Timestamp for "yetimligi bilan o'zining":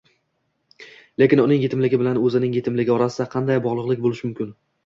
1.65-2.57